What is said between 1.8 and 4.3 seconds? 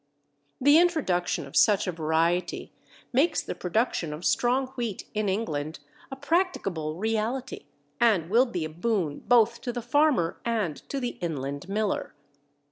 a variety makes the production of